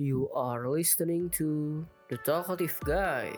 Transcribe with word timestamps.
You 0.00 0.32
are 0.32 0.64
listening 0.64 1.28
to 1.36 1.84
The 2.08 2.16
Talkative 2.24 2.72
Guy. 2.88 3.36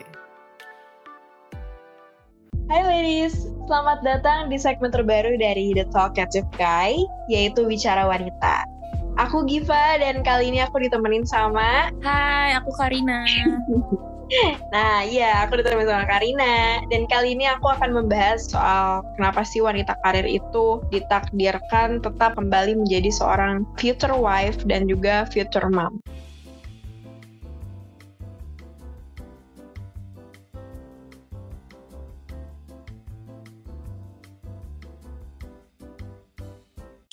Hai 2.71 2.81
ladies, 2.87 3.51
selamat 3.67 4.07
datang 4.07 4.47
di 4.47 4.55
segmen 4.55 4.95
terbaru 4.95 5.35
dari 5.35 5.75
The 5.75 5.91
Talkative 5.91 6.47
Guy, 6.55 7.03
yaitu 7.27 7.67
Bicara 7.67 8.07
Wanita. 8.07 8.63
Aku 9.19 9.43
Giva 9.43 9.99
dan 9.99 10.23
kali 10.23 10.55
ini 10.55 10.63
aku 10.63 10.79
ditemenin 10.87 11.27
sama 11.27 11.91
Hai, 11.99 12.55
aku 12.55 12.71
Karina. 12.79 13.27
Nah, 14.73 15.05
iya, 15.05 15.45
aku 15.45 15.61
ditemenin 15.61 15.85
sama 15.85 16.05
Karina 16.09 16.81
dan 16.89 17.05
kali 17.05 17.37
ini 17.37 17.45
aku 17.45 17.69
akan 17.69 17.93
membahas 17.93 18.49
soal 18.49 19.05
kenapa 19.13 19.45
sih 19.45 19.61
wanita 19.61 19.93
karir 20.01 20.25
itu 20.25 20.81
ditakdirkan 20.89 22.01
tetap 22.01 22.33
kembali 22.33 22.73
menjadi 22.81 23.13
seorang 23.13 23.69
future 23.77 24.17
wife 24.17 24.57
dan 24.65 24.89
juga 24.89 25.29
future 25.29 25.69
mom. 25.69 26.01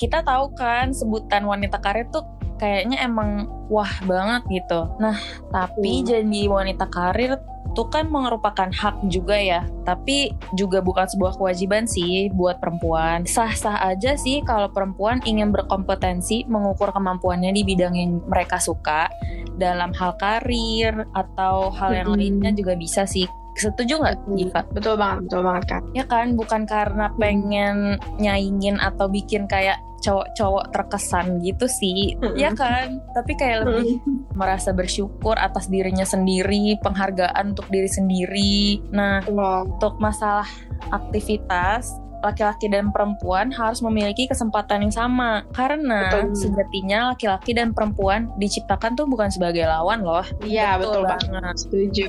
Kita 0.00 0.24
tahu 0.26 0.56
kan 0.58 0.90
sebutan 0.90 1.46
wanita 1.46 1.78
karir 1.78 2.08
tuh 2.10 2.26
kayaknya 2.62 3.02
emang 3.02 3.50
wah 3.66 3.90
banget 4.06 4.46
gitu. 4.62 4.86
Nah, 5.02 5.18
tapi 5.50 6.00
Hmm. 6.00 6.06
jadi 6.06 6.42
wanita 6.46 6.86
karir 6.86 7.42
tuh 7.72 7.88
kan 7.88 8.06
merupakan 8.06 8.68
hak 8.68 9.08
juga 9.10 9.34
ya, 9.34 9.64
tapi 9.82 10.30
juga 10.54 10.78
bukan 10.84 11.08
sebuah 11.08 11.40
kewajiban 11.40 11.88
sih 11.88 12.30
buat 12.30 12.62
perempuan. 12.62 13.24
Sah-sah 13.26 13.82
aja 13.82 14.14
sih 14.14 14.44
kalau 14.46 14.70
perempuan 14.70 15.18
ingin 15.26 15.50
berkompetensi 15.50 16.46
mengukur 16.46 16.92
kemampuannya 16.94 17.50
di 17.50 17.66
bidang 17.66 17.96
yang 17.96 18.20
mereka 18.28 18.60
suka 18.60 19.08
dalam 19.56 19.90
hal 19.96 20.14
karir 20.20 21.08
atau 21.16 21.72
hal 21.72 21.96
yang 21.96 22.12
Mm-mm. 22.12 22.20
lainnya 22.20 22.52
juga 22.54 22.76
bisa 22.76 23.08
sih. 23.08 23.24
Setuju 23.52 24.00
nggak, 24.00 24.16
Giva? 24.32 24.60
Betul 24.72 24.96
banget, 24.96 25.28
betul 25.28 25.40
banget 25.44 25.64
Kak. 25.68 25.82
Ya 25.92 26.04
kan, 26.08 26.26
bukan 26.40 26.64
karena 26.64 27.12
pengen 27.20 28.00
nyaingin 28.16 28.80
atau 28.80 29.12
bikin 29.12 29.44
kayak 29.44 29.76
cowok-cowok 30.02 30.74
terkesan 30.74 31.38
gitu 31.40 31.66
sih. 31.70 32.18
Mm-mm. 32.18 32.36
Ya 32.36 32.50
kan? 32.52 32.98
Tapi 33.14 33.32
kayak 33.38 33.64
lebih 33.64 34.02
merasa 34.34 34.74
bersyukur 34.74 35.38
atas 35.38 35.70
dirinya 35.70 36.04
sendiri, 36.04 36.76
penghargaan 36.82 37.54
untuk 37.54 37.70
diri 37.70 37.88
sendiri. 37.88 38.82
Nah, 38.90 39.22
Betul. 39.22 39.78
untuk 39.78 39.94
masalah 40.02 40.48
aktivitas 40.90 41.94
laki-laki 42.22 42.70
dan 42.70 42.94
perempuan 42.94 43.50
harus 43.50 43.82
memiliki 43.82 44.30
kesempatan 44.30 44.86
yang 44.86 44.94
sama 44.94 45.42
karena 45.58 46.06
Betul. 46.06 46.38
sejatinya 46.38 47.10
laki-laki 47.12 47.50
dan 47.50 47.74
perempuan 47.74 48.30
diciptakan 48.38 48.94
tuh 48.94 49.10
bukan 49.10 49.26
sebagai 49.28 49.66
lawan 49.66 50.06
loh. 50.06 50.22
Iya, 50.46 50.78
betul, 50.78 51.02
banget. 51.02 51.28
banget. 51.34 51.56
Setuju. 51.66 52.08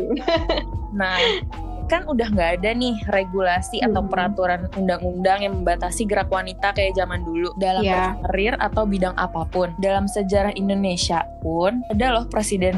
Nah, 0.93 1.17
kan 1.93 2.09
udah 2.09 2.25
nggak 2.27 2.51
ada 2.57 2.73
nih 2.73 2.97
regulasi 3.07 3.77
atau 3.79 4.01
Hmm. 4.01 4.09
peraturan 4.09 4.65
undang-undang 4.73 5.45
yang 5.45 5.53
membatasi 5.61 6.03
gerak 6.03 6.25
wanita 6.27 6.73
kayak 6.73 6.97
zaman 6.97 7.21
dulu 7.21 7.53
dalam 7.55 7.85
Iya. 7.85 8.17
karir 8.25 8.57
atau 8.57 8.83
bidang 8.83 9.13
apa 9.15 9.45
pun. 9.47 9.69
Dalam 9.77 10.09
sejarah 10.09 10.57
Indonesia 10.57 11.21
pun 11.39 11.85
ada 11.87 12.17
loh 12.17 12.25
presiden 12.25 12.73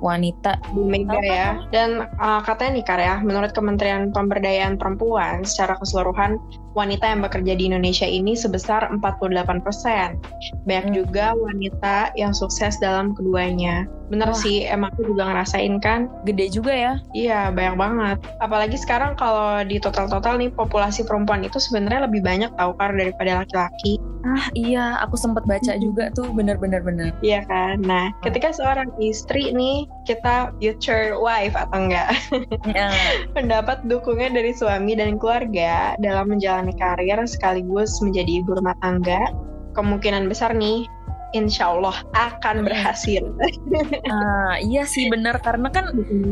wanita. 0.00 0.56
Bu 0.72 0.88
Mega 0.88 1.20
ya. 1.20 1.28
kan? 1.28 1.54
Dan 1.68 1.90
uh, 2.16 2.40
katanya 2.40 2.72
nih 2.74 2.84
Kak 2.84 2.98
ya, 2.98 3.16
menurut 3.20 3.52
Kementerian 3.52 4.08
Pemberdayaan 4.08 4.76
Perempuan 4.76 5.44
secara 5.44 5.76
keseluruhan 5.76 6.40
wanita 6.74 7.06
yang 7.06 7.22
bekerja 7.22 7.54
di 7.54 7.68
Indonesia 7.68 8.04
ini 8.04 8.34
sebesar 8.34 8.90
48%. 8.90 10.18
Banyak 10.64 10.86
Hmm. 10.90 10.96
juga 10.96 11.34
wanita 11.34 12.10
yang 12.14 12.32
sukses 12.32 12.76
dalam 12.78 13.14
keduanya. 13.14 13.86
Bener 14.04 14.30
Wah. 14.30 14.36
sih, 14.36 14.66
emang 14.66 14.92
aku 14.92 15.06
juga 15.06 15.26
ngerasain 15.26 15.74
kan. 15.78 16.10
Gede 16.24 16.50
juga 16.50 16.70
ya. 16.70 16.92
Iya, 17.12 17.50
banyak 17.50 17.76
banget. 17.76 18.13
Apalagi 18.42 18.78
sekarang 18.78 19.14
kalau 19.18 19.62
di 19.64 19.78
total-total 19.78 20.38
nih 20.40 20.50
populasi 20.52 21.06
perempuan 21.06 21.44
itu 21.44 21.58
sebenarnya 21.58 22.06
lebih 22.06 22.20
banyak 22.24 22.50
tahu 22.56 22.72
Kak 22.76 22.96
daripada 22.96 23.44
laki-laki. 23.44 24.00
Ah 24.24 24.48
iya, 24.56 24.96
aku 25.04 25.20
sempat 25.20 25.44
baca 25.44 25.76
juga 25.76 26.08
tuh 26.16 26.32
bener-bener 26.32 26.80
bener. 26.80 27.12
Iya 27.20 27.44
kan? 27.44 27.84
Nah, 27.84 28.08
ketika 28.24 28.56
seorang 28.56 28.88
istri 28.96 29.52
nih, 29.52 29.84
kita 30.08 30.48
future 30.56 31.20
wife 31.20 31.52
atau 31.52 31.76
enggak? 31.76 32.16
Ya, 32.64 32.88
mendapat 33.36 33.84
dukungan 33.84 34.32
dari 34.32 34.56
suami 34.56 34.96
dan 34.96 35.20
keluarga 35.20 35.92
dalam 36.00 36.32
menjalani 36.32 36.72
karir 36.80 37.20
sekaligus 37.28 38.00
menjadi 38.00 38.40
ibu 38.40 38.56
rumah 38.56 38.76
tangga, 38.80 39.28
kemungkinan 39.76 40.24
besar 40.24 40.56
nih, 40.56 40.88
insya 41.34 41.74
Allah 41.74 41.98
akan 42.14 42.62
Hmm. 42.62 42.66
berhasil. 42.70 43.22
ah, 44.14 44.54
iya 44.62 44.86
sih 44.86 45.10
bener 45.10 45.36
karena 45.42 45.68
kan 45.68 45.90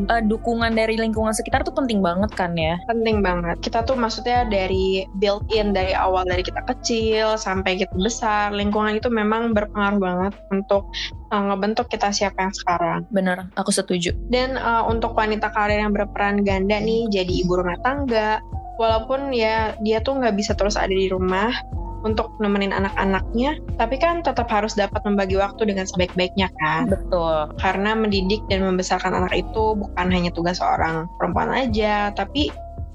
eh, 0.09 0.23
dukungan 0.25 0.73
dari 0.73 0.95
lingkungan 0.97 1.35
sekitar 1.35 1.67
tuh 1.67 1.75
penting 1.75 2.01
banget 2.01 2.31
kan 2.33 2.55
ya. 2.55 2.79
Penting 2.87 3.21
banget. 3.21 3.59
Kita 3.61 3.83
tuh 3.83 3.99
maksudnya 3.99 4.47
dari 4.47 5.05
built 5.19 5.45
in 5.51 5.75
dari 5.75 5.93
awal 5.93 6.25
dari 6.25 6.47
kita 6.47 6.63
kecil 6.65 7.35
sampai 7.35 7.83
kita 7.83 7.93
besar, 7.99 8.55
lingkungan 8.55 8.97
itu 8.97 9.11
memang 9.11 9.53
berpengaruh 9.53 10.01
banget 10.01 10.33
untuk 10.55 10.87
uh, 11.35 11.43
ngebentuk 11.53 11.91
kita 11.91 12.15
siapa 12.15 12.39
yang 12.49 12.55
sekarang. 12.55 13.01
Bener, 13.11 13.51
aku 13.59 13.75
setuju. 13.75 14.15
Dan 14.31 14.55
uh, 14.57 14.87
untuk 14.87 15.19
wanita 15.19 15.51
karir 15.51 15.83
yang 15.83 15.93
berperan 15.93 16.47
ganda 16.47 16.79
nih 16.79 17.11
jadi 17.11 17.33
ibu 17.43 17.59
rumah 17.59 17.77
tangga, 17.83 18.39
walaupun 18.79 19.35
ya 19.35 19.75
dia 19.83 20.01
tuh 20.01 20.17
nggak 20.19 20.35
bisa 20.39 20.53
terus 20.55 20.79
ada 20.79 20.93
di 20.93 21.11
rumah 21.11 21.51
untuk 22.03 22.35
nemenin 22.43 22.75
anak-anaknya, 22.75 23.59
tapi 23.79 23.97
kan 23.99 24.23
tetap 24.23 24.51
harus 24.51 24.75
dapat 24.75 25.03
membagi 25.07 25.39
waktu 25.39 25.63
dengan 25.71 25.87
sebaik-baiknya 25.87 26.51
kan. 26.59 26.91
Betul. 26.91 27.55
Karena 27.59 27.95
mendidik 27.95 28.43
dan 28.51 28.67
membesarkan 28.67 29.15
anak 29.15 29.33
itu 29.35 29.79
bukan 29.79 30.07
hanya 30.11 30.31
tugas 30.35 30.59
seorang 30.59 31.07
perempuan 31.19 31.51
aja, 31.51 32.11
tapi 32.15 32.51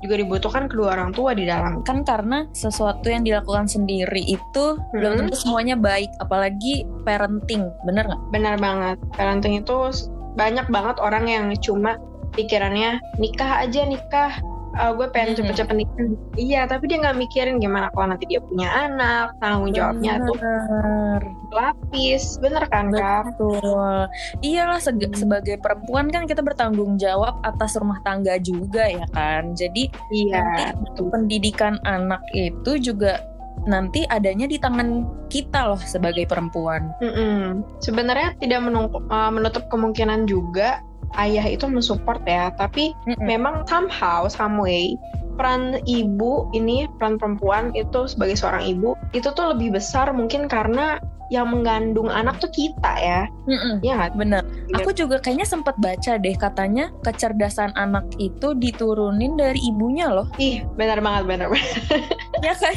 juga 0.06 0.22
dibutuhkan 0.22 0.70
kedua 0.70 0.94
orang 0.94 1.10
tua 1.10 1.34
di 1.34 1.50
dalam. 1.50 1.82
kan 1.82 2.06
karena 2.06 2.46
sesuatu 2.54 3.10
yang 3.10 3.26
dilakukan 3.26 3.66
sendiri 3.66 4.22
itu 4.30 4.78
belum 4.94 5.18
Hmm. 5.18 5.20
tentu 5.26 5.36
semuanya 5.42 5.74
baik 5.74 6.14
apalagi 6.22 6.86
parenting 7.02 7.66
bener 7.82 8.06
nggak 8.06 8.22
Benar 8.30 8.56
banget. 8.62 8.98
Parenting 9.18 9.58
itu 9.66 9.78
banyak 10.38 10.70
banget 10.70 11.02
orang 11.02 11.26
yang 11.26 11.50
cuma 11.66 11.98
pikirannya 12.38 13.02
nikah 13.18 13.66
aja 13.66 13.82
nikah. 13.90 14.38
Ah, 14.74 14.92
gue 14.92 15.08
pengen 15.08 15.32
Hmm. 15.32 15.38
cepet-cepet 15.40 15.76
nikah. 15.76 16.06
Iya, 16.34 16.62
tapi 16.66 16.86
dia 16.86 17.00
nggak 17.00 17.18
mikirin 17.18 17.58
gimana 17.58 17.88
kalau 17.90 18.10
nanti 18.10 18.26
dia 18.26 18.40
punya 18.40 18.68
anak, 18.70 19.34
tanggung 19.38 19.72
jawabnya 19.72 20.20
tuh 20.22 20.36
Bener. 20.36 21.22
lapis. 21.50 22.38
Bener 22.38 22.64
kan, 22.68 22.90
Kak? 22.90 23.24
betul 23.30 24.08
iyalah 24.42 24.78
seg- 24.78 25.00
Hmm. 25.00 25.16
sebagai 25.16 25.58
perempuan 25.58 26.08
kan 26.08 26.26
kita 26.26 26.40
bertanggung 26.40 26.96
jawab 26.96 27.40
atas 27.42 27.76
rumah 27.76 28.00
tangga 28.02 28.38
juga 28.38 28.86
ya 28.86 29.06
kan 29.10 29.54
jadi 29.54 29.90
Iya, 30.10 30.38
nanti 30.38 30.64
betul. 30.82 31.06
pendidikan 31.10 31.74
anak 31.84 32.22
itu 32.32 32.78
juga 32.78 33.22
nanti 33.64 34.08
adanya 34.08 34.46
di 34.46 34.56
tangan 34.56 35.04
kita 35.28 35.68
loh 35.68 35.82
sebagai 35.82 36.24
perempuan 36.24 36.88
Mm-mm. 36.98 37.66
Sebenarnya 37.78 38.38
tidak 38.38 38.64
menung- 38.64 38.94
uh, 39.04 39.28
menutup 39.28 39.68
kemungkinan 39.68 40.24
juga 40.24 40.80
ayah 41.16 41.46
itu 41.48 41.66
mensupport 41.66 42.20
ya, 42.28 42.52
tapi 42.60 42.92
Mm-mm. 43.08 43.24
memang 43.24 43.64
somehow, 43.72 44.28
some 44.28 44.60
way, 44.60 45.00
peran 45.40 45.80
ibu 45.88 46.50
ini, 46.52 46.90
peran 47.00 47.16
perempuan 47.16 47.72
itu 47.78 48.10
sebagai 48.12 48.36
seorang 48.36 48.68
ibu, 48.68 48.94
itu 49.16 49.32
tuh 49.32 49.56
lebih 49.56 49.78
besar 49.80 50.12
mungkin 50.12 50.52
karena 50.52 51.00
yang 51.28 51.52
mengandung 51.52 52.08
anak 52.08 52.40
tuh 52.40 52.48
kita 52.56 52.94
ya. 53.04 53.28
Mm-mm. 53.52 53.84
Iya 53.84 53.94
nggak? 54.00 54.12
bener 54.16 54.44
Iya. 54.72 54.84
aku 54.84 54.92
juga 54.96 55.20
kayaknya 55.20 55.44
sempat 55.44 55.76
baca 55.76 56.16
deh 56.16 56.36
katanya 56.40 56.88
kecerdasan 57.04 57.76
anak 57.76 58.08
itu 58.16 58.56
diturunin 58.56 59.36
dari 59.36 59.60
ibunya 59.60 60.08
loh 60.08 60.28
Ih, 60.40 60.64
benar 60.80 61.04
banget, 61.04 61.24
benar 61.28 61.48
banget. 61.52 61.84
ya 62.48 62.56
kan 62.56 62.76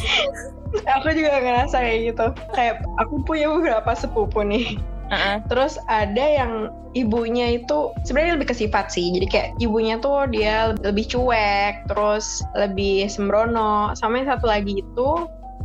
aku 0.87 1.09
juga 1.15 1.39
ngerasa 1.43 1.77
kayak 1.83 1.99
gitu. 2.15 2.27
Kayak 2.55 2.75
aku 2.99 3.23
punya 3.27 3.51
beberapa 3.51 3.91
sepupu 3.95 4.43
nih. 4.47 4.79
Ah, 5.11 5.43
Terus 5.51 5.75
ada 5.91 6.23
yang 6.23 6.71
ibunya 6.95 7.59
itu 7.59 7.91
sebenarnya 8.07 8.39
lebih 8.39 8.55
ke 8.55 8.57
sifat 8.57 8.95
sih. 8.95 9.11
Jadi 9.15 9.27
kayak 9.27 9.49
ibunya 9.59 9.99
tuh 9.99 10.27
dia 10.31 10.75
lebih 10.83 11.07
cuek, 11.11 11.87
terus 11.91 12.43
lebih 12.55 13.11
sembrono. 13.11 13.95
Sama 13.99 14.23
yang 14.23 14.31
satu 14.39 14.47
lagi 14.47 14.83
itu 14.83 15.11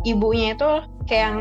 ibunya 0.06 0.54
itu 0.58 0.70
kayak 1.06 1.22
yang 1.30 1.38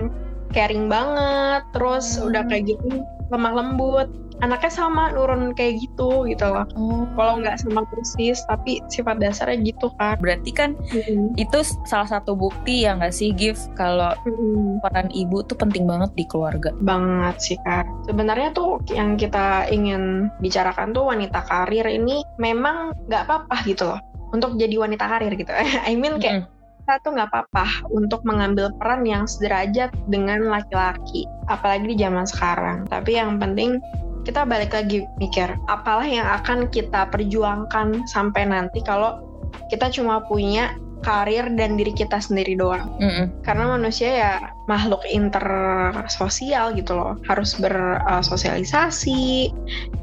caring 0.53 0.87
banget, 0.89 1.63
terus 1.73 2.17
Hmm. 2.17 2.29
udah 2.33 2.43
kayak 2.49 2.77
gitu 2.77 3.01
lemah 3.33 3.53
lembut. 3.57 4.09
Anaknya 4.43 4.73
sama 4.73 5.15
nurun 5.15 5.55
kayak 5.55 5.79
gitu 5.79 6.27
gitu 6.27 6.45
loh. 6.47 6.67
oh 6.75 7.07
Kalau 7.15 7.39
nggak 7.39 7.63
sama 7.63 7.87
persis, 7.87 8.43
tapi 8.51 8.83
sifat 8.91 9.23
dasarnya 9.23 9.63
gitu 9.63 9.89
kan. 9.97 10.19
berarti 10.19 10.51
kan 10.51 10.75
Mm-mm. 10.91 11.39
itu 11.39 11.59
salah 11.87 12.09
satu 12.09 12.35
bukti 12.35 12.83
ya 12.87 12.99
nggak 12.99 13.15
sih 13.15 13.31
Gif 13.35 13.59
kalau 13.79 14.11
Mm-mm. 14.27 14.83
peran 14.83 15.09
ibu 15.15 15.43
tuh 15.47 15.55
penting 15.55 15.87
banget 15.87 16.11
di 16.19 16.25
keluarga 16.27 16.75
banget 16.83 17.37
sih 17.39 17.59
kak. 17.63 17.87
Sebenarnya 18.11 18.51
tuh 18.51 18.83
yang 18.91 19.15
kita 19.15 19.71
ingin 19.71 20.29
bicarakan 20.43 20.91
tuh 20.91 21.07
wanita 21.07 21.45
karir 21.47 21.87
ini 21.87 22.23
memang 22.43 22.93
nggak 23.07 23.23
apa-apa 23.31 23.63
gitu 23.69 23.87
loh 23.87 24.01
untuk 24.35 24.59
jadi 24.59 24.75
wanita 24.77 25.07
karir 25.07 25.33
gitu. 25.39 25.55
I 25.89 25.95
mean 25.95 26.19
kayak 26.19 26.51
kita 26.85 27.01
tuh 27.01 27.17
nggak 27.17 27.33
apa-apa 27.33 27.89
untuk 27.97 28.21
mengambil 28.29 28.69
peran 28.77 29.09
yang 29.09 29.25
sederajat 29.25 29.89
dengan 30.13 30.53
laki-laki, 30.53 31.25
apalagi 31.49 31.89
di 31.89 31.97
zaman 31.97 32.29
sekarang. 32.29 32.85
Tapi 32.93 33.17
yang 33.17 33.41
penting 33.41 33.81
kita 34.25 34.49
balik 34.49 34.73
lagi 34.73 35.05
mikir, 35.21 35.53
apalah 35.69 36.09
yang 36.09 36.25
akan 36.25 36.73
kita 36.73 37.07
perjuangkan 37.13 38.09
sampai 38.09 38.49
nanti 38.49 38.81
kalau 38.81 39.21
kita 39.69 39.93
cuma 39.93 40.25
punya 40.25 40.75
karir 41.05 41.45
dan 41.61 41.77
diri 41.77 41.93
kita 41.93 42.17
sendiri 42.17 42.57
doang. 42.57 42.89
Mm-mm. 42.97 43.45
Karena 43.45 43.77
manusia 43.77 44.09
ya 44.09 44.33
makhluk 44.65 45.05
intersosial 45.05 46.73
gitu 46.73 46.97
loh, 46.97 47.21
harus 47.29 47.53
bersosialisasi, 47.61 49.53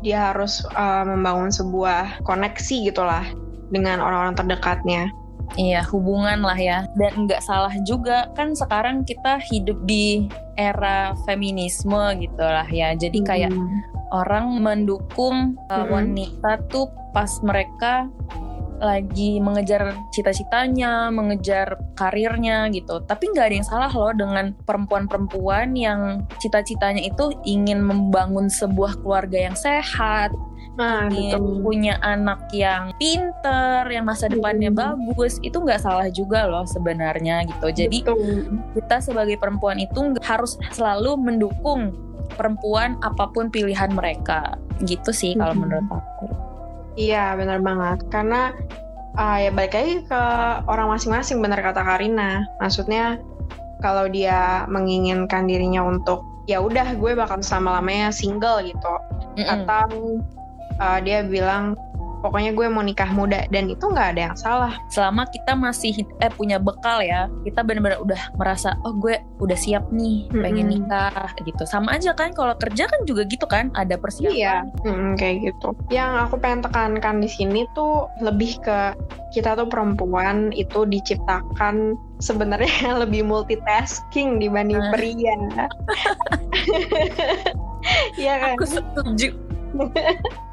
dia 0.06 0.30
harus 0.30 0.62
uh, 0.78 1.02
membangun 1.02 1.50
sebuah 1.50 2.22
koneksi 2.22 2.94
gitulah 2.94 3.26
dengan 3.74 3.98
orang-orang 3.98 4.38
terdekatnya. 4.38 5.10
Iya, 5.60 5.84
hubungan 5.92 6.48
lah 6.48 6.56
ya. 6.56 6.88
Dan 6.96 7.28
nggak 7.28 7.44
salah 7.44 7.76
juga, 7.84 8.32
kan 8.40 8.56
sekarang 8.56 9.04
kita 9.04 9.36
hidup 9.52 9.76
di 9.84 10.32
era 10.56 11.12
feminisme 11.28 12.00
gitu 12.24 12.40
lah 12.40 12.70
ya. 12.72 12.96
Jadi 12.96 13.20
kayak 13.20 13.52
Hmm. 13.52 13.84
Orang 14.12 14.60
mendukung 14.60 15.56
uh, 15.72 15.82
Mm-mm. 15.82 15.92
wanita 15.92 16.60
tuh 16.68 16.88
pas 17.16 17.32
mereka 17.44 18.12
lagi 18.82 19.38
mengejar 19.38 19.94
cita-citanya, 20.10 21.14
mengejar 21.14 21.78
karirnya 21.94 22.66
gitu. 22.74 22.98
Tapi 23.06 23.30
nggak 23.30 23.46
ada 23.46 23.56
yang 23.62 23.68
salah 23.70 23.92
loh 23.94 24.10
dengan 24.10 24.58
perempuan-perempuan 24.66 25.78
yang 25.78 26.26
cita-citanya 26.42 27.06
itu 27.06 27.30
ingin 27.46 27.86
membangun 27.86 28.50
sebuah 28.50 28.98
keluarga 29.06 29.48
yang 29.54 29.56
sehat, 29.56 30.34
Nah, 30.72 31.12
ingin 31.12 31.36
gitu. 31.36 31.60
punya 31.60 32.00
anak 32.00 32.48
yang 32.56 32.96
pinter, 32.96 33.84
yang 33.92 34.08
masa 34.08 34.32
depannya 34.32 34.72
Hmm. 34.72 34.96
bagus, 35.04 35.36
itu 35.44 35.60
nggak 35.60 35.84
salah 35.84 36.08
juga 36.08 36.48
loh 36.48 36.64
sebenarnya 36.64 37.44
gitu. 37.44 37.68
Jadi 37.76 38.08
Betul. 38.08 38.48
kita 38.80 39.04
sebagai 39.04 39.36
perempuan 39.36 39.84
itu 39.84 40.16
harus 40.24 40.56
selalu 40.72 41.20
mendukung 41.20 41.92
perempuan 42.40 42.96
apa 43.04 43.28
pun 43.36 43.52
pilihan 43.52 43.92
mereka, 43.92 44.56
gitu 44.88 45.12
sih 45.12 45.36
kalau 45.36 45.52
Mhm. 45.52 45.60
menurut 45.60 45.88
aku. 45.92 46.26
Iya, 46.96 47.36
benar 47.36 47.60
banget. 47.60 48.08
Karena 48.08 48.56
ah, 49.20 49.44
ya 49.44 49.52
balik 49.52 49.76
lagi 49.76 50.08
ke 50.08 50.24
orang 50.72 50.88
masing-masing, 50.88 51.44
benar 51.44 51.60
kata 51.60 51.84
Karina. 51.84 52.48
Maksudnya 52.64 53.20
kalau 53.84 54.08
dia 54.08 54.64
menginginkan 54.72 55.52
dirinya 55.52 55.84
untuk 55.84 56.24
ya 56.48 56.64
udah 56.64 56.96
gue 56.96 57.12
bakal 57.20 57.44
selama-lamanya 57.44 58.16
single 58.16 58.64
gitu. 58.64 58.96
Mm-mm. 59.36 59.68
Atau 59.68 60.24
ah, 60.78 61.02
dia 61.02 61.26
bilang 61.26 61.76
pokoknya 62.22 62.54
gue 62.54 62.70
mau 62.70 62.86
nikah 62.86 63.10
muda 63.10 63.50
dan 63.50 63.66
itu 63.66 63.82
nggak 63.82 64.14
ada 64.14 64.22
yang 64.30 64.38
salah. 64.38 64.78
Selama 64.94 65.26
kita 65.26 65.58
masih 65.58 66.06
eh 66.22 66.30
punya 66.30 66.62
bekal 66.62 67.02
ya, 67.02 67.26
kita 67.42 67.66
benar-benar 67.66 67.98
udah 67.98 68.22
merasa 68.38 68.78
oh 68.86 68.94
gue 68.94 69.18
udah 69.42 69.58
siap 69.58 69.90
nih 69.90 70.30
pengen 70.30 70.70
Mm-mm. 70.70 70.86
nikah 70.86 71.34
gitu. 71.42 71.66
Sama 71.66 71.98
aja 71.98 72.14
kan 72.14 72.30
kalau 72.38 72.54
kerja 72.62 72.86
kan 72.86 73.10
juga 73.10 73.26
gitu 73.26 73.50
kan, 73.50 73.74
ada 73.74 73.98
persiapan. 73.98 74.38
Iya, 74.38 74.56
mm, 74.86 75.18
kayak 75.18 75.50
gitu. 75.50 75.74
Yang 75.90 76.30
aku 76.30 76.36
pengen 76.38 76.62
tekankan 76.62 77.26
di 77.26 77.30
sini 77.34 77.66
tuh 77.74 78.06
lebih 78.22 78.62
ke 78.62 78.94
kita 79.34 79.58
tuh 79.58 79.66
perempuan 79.66 80.54
itu 80.54 80.86
diciptakan 80.86 81.98
sebenarnya 82.22 82.70
lebih 83.02 83.26
multitasking 83.26 84.38
dibanding 84.38 84.78
Ah. 84.78 84.94
pria. 84.94 85.34
Iya 88.14 88.34
kan? 88.38 88.54
Aku 88.62 88.66
setuju. 88.70 89.34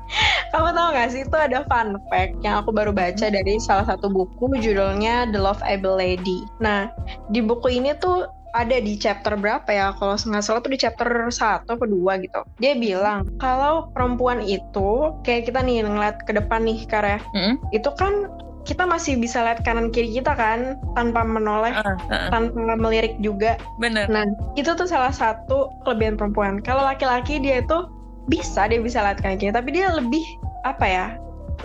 Kamu 0.48 0.72
tahu 0.72 0.88
gak 0.96 1.08
sih 1.12 1.22
itu 1.22 1.36
ada 1.36 1.64
fun 1.68 2.00
fact 2.08 2.40
yang 2.40 2.64
aku 2.64 2.72
baru 2.72 2.90
baca 2.90 3.26
dari 3.28 3.60
salah 3.60 3.84
satu 3.84 4.08
buku 4.08 4.56
judulnya 4.58 5.28
The 5.28 5.40
Love 5.40 5.60
Able 5.62 6.00
Lady. 6.00 6.42
Nah, 6.58 6.88
di 7.28 7.44
buku 7.44 7.68
ini 7.68 7.92
tuh 7.96 8.24
ada 8.56 8.80
di 8.80 8.96
chapter 8.96 9.36
berapa 9.36 9.68
ya? 9.68 9.92
Kalau 10.00 10.16
nggak 10.16 10.40
salah 10.40 10.64
tuh 10.64 10.72
di 10.72 10.80
chapter 10.80 11.04
1 11.28 11.68
atau 11.68 11.76
2 11.76 12.24
gitu. 12.24 12.40
Dia 12.56 12.72
bilang 12.74 13.28
kalau 13.36 13.92
perempuan 13.92 14.40
itu 14.40 15.12
kayak 15.22 15.52
kita 15.52 15.60
nih 15.60 15.84
ngeliat 15.84 16.24
ke 16.24 16.32
depan 16.32 16.64
nih 16.64 16.88
karya 16.88 17.20
Mm-mm. 17.36 17.60
itu 17.76 17.92
kan 18.00 18.32
kita 18.64 18.84
masih 18.84 19.16
bisa 19.16 19.40
lihat 19.40 19.64
kanan 19.64 19.88
kiri 19.88 20.12
kita 20.12 20.36
kan 20.36 20.76
tanpa 20.92 21.24
menoleh, 21.24 21.72
Ah, 21.72 21.96
ah, 22.12 22.28
tanpa 22.28 22.76
melirik 22.76 23.16
juga. 23.20 23.56
bener. 23.80 24.04
Nah, 24.12 24.28
itu 24.60 24.68
tuh 24.76 24.84
salah 24.84 25.08
satu 25.08 25.72
kelebihan 25.84 26.20
perempuan. 26.20 26.60
Kalau 26.60 26.84
laki-laki 26.84 27.40
dia 27.40 27.64
itu 27.64 27.88
bisa 28.28 28.68
dia 28.68 28.80
bisa 28.80 29.00
lihat 29.02 29.20
kanan 29.24 29.40
kiri, 29.40 29.52
tapi 29.52 29.72
dia 29.74 29.92
lebih 29.92 30.24
apa 30.64 30.84
ya? 30.84 31.06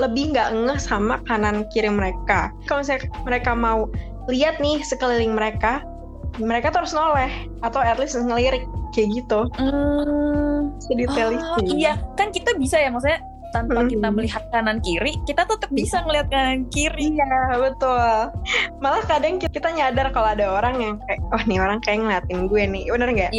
Lebih 0.01 0.33
nggak 0.33 0.49
ngeh 0.65 0.79
sama 0.81 1.21
kanan 1.29 1.67
kiri 1.69 1.91
mereka. 1.91 2.49
Kalau 2.65 2.81
misalnya 2.81 3.05
mereka 3.27 3.51
mau 3.53 3.85
lihat 4.31 4.57
nih 4.57 4.81
sekeliling 4.81 5.35
mereka, 5.37 5.83
mereka 6.41 6.73
terus 6.73 6.95
noleh 6.95 7.29
atau 7.61 7.83
at 7.83 7.99
least 8.01 8.17
ngelirik 8.17 8.65
kayak 8.95 9.21
gitu. 9.21 9.45
Hmm. 9.59 10.73
Sedetail 10.81 11.37
Oh, 11.37 11.59
itu. 11.61 11.77
iya, 11.77 11.99
kan 12.17 12.33
kita 12.33 12.55
bisa 12.57 12.79
ya 12.81 12.89
maksudnya 12.89 13.21
tanpa 13.53 13.85
Mm-mm. 13.85 13.93
kita 13.93 14.07
melihat 14.09 14.43
kanan 14.49 14.81
kiri, 14.81 15.13
kita 15.29 15.45
tetap 15.45 15.69
bisa 15.69 16.01
ngelihat 16.03 16.27
kanan 16.33 16.65
kiri. 16.73 17.13
Iya 17.13 17.61
betul. 17.61 18.33
Malah 18.81 19.03
kadang 19.05 19.37
kita 19.37 19.69
nyadar 19.69 20.09
kalau 20.09 20.33
ada 20.33 20.57
orang 20.57 20.75
yang 20.81 20.95
kayak, 21.05 21.21
oh 21.31 21.43
nih 21.45 21.61
orang 21.61 21.79
kayak 21.85 22.01
ngeliatin 22.01 22.49
gue 22.49 22.63
nih, 22.65 22.83
bener 22.89 23.09
nggak? 23.13 23.31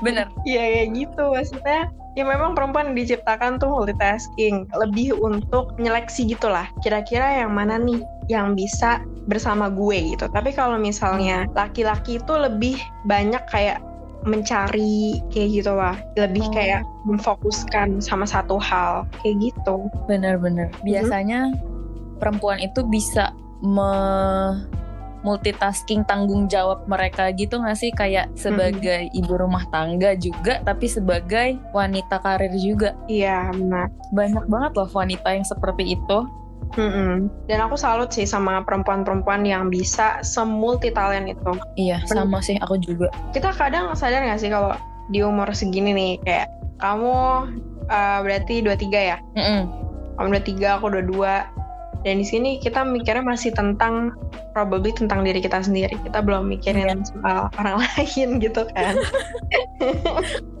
Bener. 0.00 0.26
Iya 0.48 0.62
kayak 0.64 0.88
gitu 0.96 1.22
maksudnya. 1.30 1.80
Ya 2.12 2.28
memang 2.28 2.52
perempuan 2.52 2.92
diciptakan 2.92 3.56
tuh 3.56 3.72
multitasking, 3.72 4.68
lebih 4.76 5.16
untuk 5.16 5.72
nyeleksi 5.80 6.28
gitulah. 6.28 6.68
Kira-kira 6.84 7.40
yang 7.40 7.56
mana 7.56 7.80
nih 7.80 8.04
yang 8.28 8.52
bisa 8.52 9.00
bersama 9.30 9.72
gue 9.72 10.12
gitu. 10.12 10.28
Tapi 10.28 10.52
kalau 10.52 10.76
misalnya 10.76 11.48
laki-laki 11.56 12.20
itu 12.20 12.32
lebih 12.36 12.76
banyak 13.08 13.40
kayak 13.48 13.80
mencari 14.22 15.18
kayak 15.30 15.48
gitu 15.50 15.72
lah, 15.72 15.96
lebih 16.14 16.44
Oh. 16.46 16.52
kayak 16.54 16.82
memfokuskan 17.04 17.98
sama 17.98 18.24
satu 18.24 18.56
hal 18.56 19.06
kayak 19.20 19.50
gitu. 19.50 19.90
Bener-bener. 20.06 20.70
Biasanya 20.82 21.50
perempuan 22.16 22.58
itu 22.58 22.86
bisa 22.86 23.34
me 23.58 23.90
multitasking 25.22 26.02
tanggung 26.02 26.50
jawab 26.50 26.82
mereka 26.90 27.30
gitu 27.30 27.62
nggak 27.62 27.78
sih 27.78 27.94
kayak 27.94 28.26
sebagai 28.34 29.06
ibu 29.14 29.38
rumah 29.38 29.62
tangga 29.70 30.18
juga 30.18 30.58
tapi 30.66 30.90
sebagai 30.90 31.62
wanita 31.70 32.18
karir 32.18 32.50
juga 32.58 32.98
Iya 33.06 33.54
benar. 33.54 33.86
banyak 34.10 34.50
banget 34.50 34.72
loh 34.74 34.90
wanita 34.90 35.30
yang 35.30 35.46
seperti 35.46 35.94
itu 35.94 36.18
Mm-mm. 36.78 37.28
Dan 37.48 37.58
aku 37.60 37.76
salut 37.76 38.08
sih 38.12 38.24
sama 38.24 38.64
perempuan-perempuan 38.64 39.44
yang 39.44 39.68
bisa 39.68 40.20
semulti 40.24 40.88
talent 40.92 41.28
itu. 41.28 41.52
iya 41.76 42.00
sama 42.08 42.40
sih 42.40 42.56
aku 42.60 42.80
juga 42.80 43.12
Kita 43.36 43.52
kadang 43.52 43.92
sadar 43.92 44.24
nggak 44.24 44.40
sih 44.40 44.48
kalau 44.48 44.72
di 45.12 45.20
umur 45.20 45.50
segini 45.52 45.92
nih 45.92 46.12
kayak 46.24 46.48
kamu 46.80 47.14
uh, 47.92 48.18
berarti 48.24 48.64
23 48.64 49.10
ya? 49.12 49.16
Mm-mm. 49.36 49.62
Kamu 50.16 50.28
23, 50.40 50.78
aku 50.80 50.86
22. 50.90 52.02
Dan 52.02 52.18
di 52.18 52.26
sini 52.26 52.58
kita 52.58 52.82
mikirnya 52.82 53.22
masih 53.22 53.54
tentang 53.54 54.10
probably 54.50 54.90
tentang 54.90 55.22
diri 55.22 55.38
kita 55.38 55.62
sendiri. 55.62 55.94
Kita 56.02 56.18
belum 56.18 56.50
mikirin 56.50 57.06
soal 57.06 57.46
orang 57.62 57.78
lain 57.78 58.42
gitu 58.42 58.66
kan. 58.74 58.98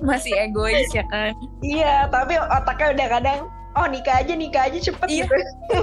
masih 0.08 0.34
egois 0.34 0.90
ya 0.90 1.06
kan 1.08 1.32
iya, 1.62 2.10
tapi 2.10 2.36
otaknya 2.36 2.88
udah 2.98 3.08
kadang 3.18 3.40
oh 3.72 3.86
nikah 3.86 4.20
aja 4.20 4.32
nikah 4.32 4.68
aja 4.68 4.78
cepet 4.82 5.06
Iya. 5.08 5.24
gitu. 5.24 5.36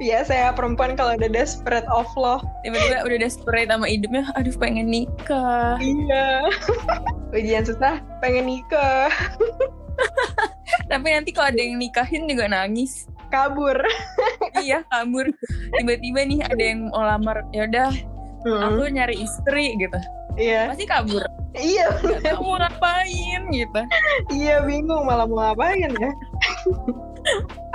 Biasa 0.00 0.32
ya 0.32 0.48
perempuan 0.52 0.94
kalau 0.94 1.14
udah 1.14 1.28
desperate 1.28 1.86
of 1.90 2.06
love 2.14 2.42
tiba-tiba 2.62 3.02
udah 3.02 3.18
desperate 3.18 3.66
sama 3.66 3.86
hidupnya 3.86 4.22
aduh 4.34 4.54
pengen 4.56 4.88
nikah 4.88 5.76
Iya. 5.78 6.48
Ujian 7.36 7.60
susah, 7.60 8.00
pengen 8.24 8.48
nikah, 8.48 9.12
tapi 10.90 11.12
nanti 11.12 11.28
kalau 11.28 11.52
ada 11.52 11.60
yang 11.60 11.76
nikahin 11.76 12.24
juga 12.24 12.48
nangis 12.48 13.04
kabur. 13.28 13.76
iya 14.56 14.80
kabur 14.88 15.28
tiba-tiba 15.76 16.24
nih 16.24 16.40
ada 16.40 16.62
yang 16.64 16.88
mau 16.88 17.04
lamar 17.04 17.44
ya 17.52 17.68
udah 17.68 17.92
aku 18.48 18.88
nyari 18.88 19.20
istri 19.20 19.76
gitu 19.76 20.00
Iya, 20.38 20.70
pasti 20.70 20.86
kabur. 20.86 21.24
Iya, 21.58 21.86
nggak 21.98 22.38
mau 22.38 22.54
ngapain 22.56 23.42
gitu. 23.50 23.80
Iya 24.30 24.62
bingung 24.62 25.04
malah 25.04 25.26
mau 25.26 25.42
ngapain 25.42 25.90
ya. 25.90 26.10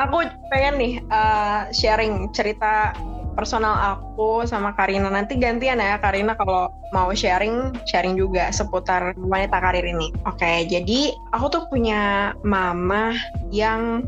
aku 0.02 0.26
pengen 0.50 0.76
nih 0.80 0.94
uh, 1.12 1.68
sharing 1.76 2.32
cerita 2.32 2.96
personal 3.36 3.76
aku 3.76 4.48
sama 4.48 4.72
Karina. 4.78 5.12
Nanti 5.12 5.36
gantian 5.36 5.84
ya 5.84 6.00
Karina 6.00 6.40
kalau 6.40 6.72
mau 6.96 7.12
sharing 7.12 7.76
sharing 7.90 8.16
juga 8.16 8.48
seputar 8.56 9.12
wanita 9.20 9.60
karir 9.60 9.84
ini. 9.84 10.14
Oke, 10.24 10.64
jadi 10.70 11.12
aku 11.36 11.46
tuh 11.52 11.64
punya 11.68 12.32
mama 12.48 13.12
yang 13.52 14.08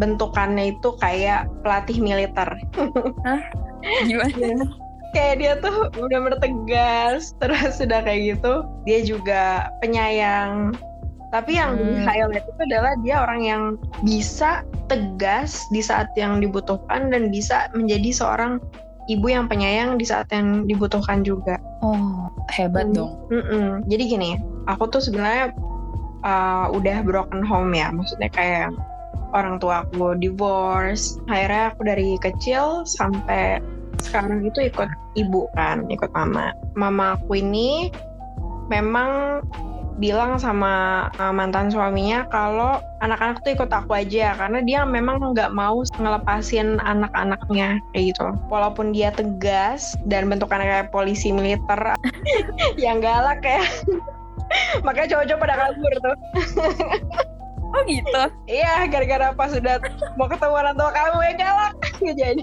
bentukannya 0.00 0.74
itu 0.74 0.96
kayak 0.98 1.46
pelatih 1.60 2.00
militer. 2.00 2.48
gimana 4.08 4.66
kayak 5.12 5.36
dia 5.40 5.52
tuh 5.60 5.92
udah 5.96 6.18
bertegas 6.20 7.32
terus 7.40 7.78
sudah 7.80 8.00
kayak 8.04 8.36
gitu 8.36 8.64
dia 8.88 9.00
juga 9.04 9.70
penyayang 9.84 10.72
tapi 11.32 11.56
yang 11.56 11.72
Hmm. 11.80 12.04
highlight 12.04 12.44
itu 12.44 12.60
adalah 12.68 12.92
dia 13.00 13.16
orang 13.24 13.40
yang 13.40 13.62
bisa 14.04 14.60
tegas 14.92 15.64
di 15.72 15.80
saat 15.80 16.12
yang 16.12 16.44
dibutuhkan 16.44 17.08
dan 17.08 17.32
bisa 17.32 17.72
menjadi 17.72 18.12
seorang 18.12 18.60
ibu 19.08 19.32
yang 19.32 19.48
penyayang 19.48 19.96
di 19.96 20.04
saat 20.04 20.28
yang 20.28 20.68
dibutuhkan 20.68 21.24
juga. 21.24 21.56
Oh, 21.80 22.28
hebat 22.52 22.92
Hmm. 22.92 22.96
dong. 23.00 23.12
Mm-mm. 23.32 23.80
Jadi 23.88 24.02
gini, 24.12 24.30
aku 24.68 24.92
tuh 24.92 25.00
sebenarnya 25.00 25.56
uh, 26.20 26.68
udah 26.68 27.00
broken 27.00 27.40
home 27.40 27.72
ya, 27.72 27.88
maksudnya 27.88 28.28
kayak 28.28 28.68
orang 29.32 29.56
tua 29.56 29.88
aku 29.88 30.12
divorce. 30.20 31.16
Akhirnya 31.32 31.72
aku 31.72 31.80
dari 31.88 32.20
kecil 32.20 32.84
sampai 32.84 33.56
sekarang 34.00 34.46
itu 34.46 34.72
ikut 34.72 34.88
ibu 35.18 35.48
kan, 35.52 35.84
ikut 35.92 36.08
mama. 36.16 36.56
Mama 36.72 37.20
aku 37.20 37.40
ini 37.40 37.92
memang 38.72 39.42
bilang 40.00 40.40
sama 40.40 41.06
uh, 41.20 41.30
mantan 41.30 41.68
suaminya 41.68 42.24
kalau 42.32 42.80
anak-anak 43.04 43.44
tuh 43.44 43.52
ikut 43.52 43.68
aku 43.68 43.92
aja 43.92 44.32
karena 44.40 44.64
dia 44.64 44.80
memang 44.88 45.20
nggak 45.36 45.52
mau 45.52 45.84
ngelepasin 46.00 46.80
anak-anaknya 46.80 47.76
kayak 47.92 48.16
gitu. 48.16 48.26
Walaupun 48.48 48.96
dia 48.96 49.12
tegas 49.12 49.92
dan 50.08 50.32
bentukannya 50.32 50.64
kayak 50.64 50.88
polisi 50.94 51.28
militer 51.30 51.80
yang 52.80 53.04
galak 53.04 53.44
ya. 53.58 53.62
Makanya 54.84 55.16
cowok-cowok 55.16 55.40
pada 55.40 55.54
kabur 55.60 55.92
tuh. 56.00 56.16
Oh 57.72 57.82
gitu. 57.84 58.22
Iya, 58.46 58.84
gara-gara 58.86 59.32
pas 59.32 59.48
sudah 59.48 59.80
mau 60.14 60.28
ketemu 60.28 60.54
orang 60.54 60.74
tua 60.76 60.90
kamu 60.90 61.18
yang 61.24 61.36
galak. 61.38 61.72
Nggak 61.98 62.16
jadi. 62.16 62.42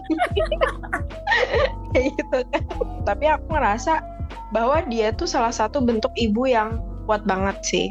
Kayak 1.91 2.05
gitu 2.17 2.37
kan. 2.49 2.63
Tapi 3.05 3.25
aku 3.25 3.45
ngerasa 3.49 3.93
bahwa 4.49 4.81
dia 4.85 5.09
tuh 5.11 5.25
salah 5.25 5.53
satu 5.53 5.79
bentuk 5.79 6.09
ibu 6.15 6.45
yang 6.45 6.81
kuat 7.05 7.25
banget 7.25 7.57
sih. 7.61 7.87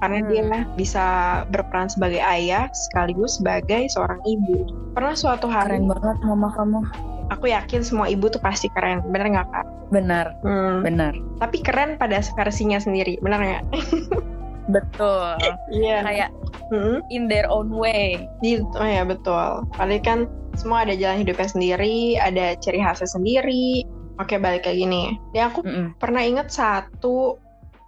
Karena 0.00 0.18
Hmm. 0.18 0.28
dia 0.28 0.42
bisa 0.74 1.04
berperan 1.48 1.86
sebagai 1.86 2.18
ayah 2.18 2.66
sekaligus 2.74 3.38
sebagai 3.38 3.86
seorang 3.88 4.18
ibu. 4.24 4.66
Pernah 4.92 5.14
suatu 5.14 5.46
hari, 5.46 5.78
Keren 5.78 5.86
banget 5.88 6.16
mama 6.24 6.48
kamu. 6.52 6.80
aku 7.30 7.48
yakin 7.48 7.80
semua 7.80 8.08
ibu 8.08 8.26
tuh 8.26 8.40
pasti 8.40 8.68
keren. 8.72 9.00
Bener 9.08 9.30
nggak 9.30 9.48
kak? 9.48 9.66
Benar, 9.88 10.36
Hmm. 10.42 10.82
benar. 10.82 11.12
Tapi 11.38 11.60
keren 11.60 11.96
pada 11.96 12.18
versinya 12.34 12.76
sendiri. 12.76 13.16
Bener 13.20 13.40
nggak? 13.40 13.64
Betul. 14.70 15.38
Iya. 15.72 16.02
Kayak 16.06 16.30
Hmm. 16.72 17.04
in 17.12 17.28
their 17.28 17.44
own 17.52 17.68
way. 17.68 18.16
Gitu, 18.40 18.64
oh 18.72 18.88
ya 18.88 19.04
betul. 19.04 19.68
Paling 19.76 20.00
kan 20.00 20.24
semua 20.56 20.88
ada 20.88 20.96
jalan 20.96 21.20
hidupnya 21.20 21.48
sendiri, 21.52 22.16
ada 22.16 22.56
ciri 22.64 22.80
khasnya 22.80 23.12
sendiri. 23.12 23.84
Oke 24.16 24.40
balik 24.40 24.64
kayak 24.64 24.80
gini. 24.80 25.20
Ya 25.36 25.52
aku 25.52 25.60
Mm-mm. 25.64 25.96
pernah 26.00 26.24
inget 26.24 26.48
satu 26.48 27.36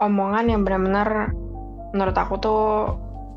omongan 0.04 0.52
yang 0.52 0.68
benar-benar 0.68 1.32
menurut 1.96 2.16
aku 2.16 2.34
tuh 2.40 2.64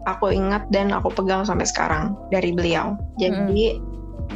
aku 0.04 0.36
ingat 0.36 0.68
dan 0.72 0.92
aku 0.92 1.12
pegang 1.16 1.48
sampai 1.48 1.68
sekarang 1.68 2.16
dari 2.28 2.52
beliau. 2.52 3.00
Jadi 3.20 3.80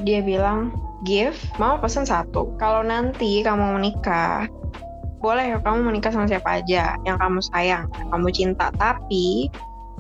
dia 0.07 0.19
bilang, 0.23 0.71
give, 1.03 1.35
mau 1.59 1.75
pesan 1.75 2.07
satu. 2.07 2.55
Kalau 2.55 2.83
nanti 2.87 3.43
kamu 3.43 3.79
menikah, 3.79 4.47
boleh 5.21 5.61
kamu 5.61 5.79
menikah 5.85 6.11
sama 6.11 6.25
siapa 6.25 6.59
aja 6.59 6.97
yang 7.05 7.17
kamu 7.21 7.39
sayang, 7.53 7.85
yang 8.01 8.09
kamu 8.09 8.27
cinta. 8.33 8.73
Tapi 8.75 9.47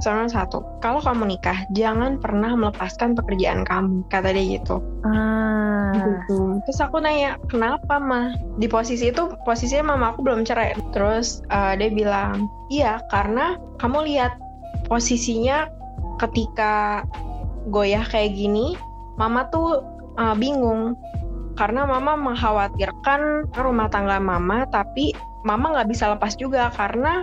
sama 0.01 0.25
satu, 0.25 0.65
kalau 0.81 0.97
kamu 0.97 1.37
nikah, 1.37 1.61
jangan 1.77 2.17
pernah 2.17 2.57
melepaskan 2.57 3.13
pekerjaan 3.13 3.61
kamu. 3.61 4.01
Kata 4.09 4.33
dia 4.33 4.57
gitu. 4.57 4.81
Ah. 5.05 5.93
Gitu. 5.93 6.57
Terus 6.65 6.79
aku 6.81 6.97
nanya, 6.97 7.37
kenapa 7.45 8.01
mah? 8.01 8.33
Di 8.57 8.65
posisi 8.65 9.13
itu, 9.13 9.29
posisinya 9.45 9.93
mama 9.93 10.17
aku 10.17 10.25
belum 10.25 10.41
cerai. 10.41 10.73
Terus 10.89 11.45
uh, 11.53 11.77
dia 11.77 11.93
bilang, 11.93 12.49
iya 12.73 12.97
karena 13.13 13.61
kamu 13.77 14.09
lihat 14.09 14.41
posisinya 14.89 15.69
ketika 16.17 17.05
goyah 17.69 18.03
kayak 18.09 18.33
gini, 18.33 18.73
mama 19.21 19.45
tuh 19.53 19.85
uh, 20.17 20.33
bingung. 20.33 20.97
Karena 21.61 21.85
mama 21.85 22.17
mengkhawatirkan 22.17 23.53
rumah 23.53 23.85
tangga 23.93 24.17
mama, 24.17 24.65
tapi 24.73 25.13
mama 25.45 25.77
nggak 25.77 25.93
bisa 25.93 26.09
lepas 26.09 26.33
juga 26.33 26.73
karena 26.73 27.21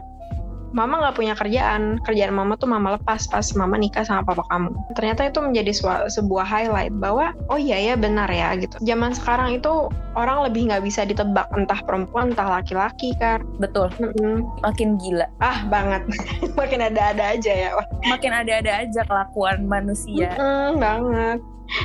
mama 0.70 1.02
nggak 1.02 1.18
punya 1.18 1.34
kerjaan. 1.34 1.98
Kerjaan 2.06 2.38
mama 2.38 2.54
tuh 2.54 2.70
mama 2.70 2.94
lepas 2.94 3.26
pas 3.26 3.42
mama 3.58 3.74
nikah 3.74 4.06
sama 4.06 4.22
papa 4.22 4.46
kamu. 4.46 4.70
Ternyata 4.94 5.26
itu 5.26 5.42
menjadi 5.42 5.74
sebuah 6.06 6.46
highlight 6.46 6.94
bahwa 7.02 7.34
oh 7.50 7.58
iya 7.58 7.82
ya 7.82 7.94
benar 7.98 8.30
ya 8.30 8.54
gitu. 8.54 8.78
Zaman 8.78 9.10
sekarang 9.10 9.58
itu 9.58 9.90
orang 10.14 10.46
lebih 10.46 10.70
nggak 10.70 10.86
bisa 10.86 11.02
ditebak 11.02 11.50
entah 11.58 11.82
perempuan 11.82 12.30
entah 12.30 12.46
laki-laki 12.46 13.18
kan. 13.18 13.42
Betul. 13.58 13.90
Mm-mm. 13.98 14.46
Makin 14.62 15.02
gila. 15.02 15.26
Ah 15.42 15.66
banget. 15.66 16.06
Makin 16.62 16.78
ada-ada 16.94 17.34
aja 17.34 17.50
ya. 17.50 17.70
Makin 18.06 18.30
ada-ada 18.30 18.86
aja 18.86 19.02
kelakuan 19.02 19.66
manusia. 19.66 20.30
mm-mm, 20.38 20.78
banget. 20.78 21.42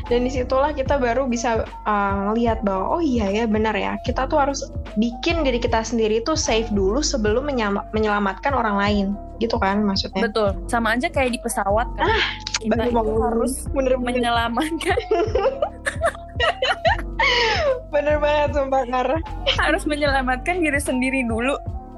Dan 0.09 0.25
di 0.27 0.31
situlah 0.31 0.71
kita 0.73 0.97
baru 0.99 1.27
bisa 1.27 1.63
uh, 1.85 2.13
ngelihat 2.29 2.61
bahwa 2.65 2.99
oh 2.99 3.01
iya 3.03 3.29
ya 3.29 3.45
benar 3.45 3.75
ya. 3.75 3.97
Kita 4.03 4.27
tuh 4.27 4.39
harus 4.41 4.65
bikin 4.99 5.43
diri 5.45 5.59
kita 5.59 5.81
sendiri 5.83 6.21
tuh 6.21 6.37
safe 6.37 6.69
dulu 6.71 7.01
sebelum 7.01 7.47
menyelamatkan 7.93 8.53
orang 8.53 8.77
lain. 8.77 9.07
Gitu 9.41 9.57
kan 9.59 9.83
maksudnya. 9.83 10.29
Betul. 10.29 10.55
Sama 10.69 10.95
aja 10.95 11.09
kayak 11.09 11.35
di 11.35 11.39
pesawat 11.41 11.87
kan. 11.97 12.07
Kita 12.63 12.89
Baru 12.89 12.89
itu 12.89 13.13
harus 13.19 13.53
bener-bener 13.71 14.21
menyelamatkan. 14.23 14.99
Bener 17.93 18.17
banget 18.19 18.49
sumpah 18.57 18.83
harus 19.61 19.83
menyelamatkan 19.85 20.59
diri 20.59 20.81
sendiri 20.81 21.23
dulu 21.23 21.55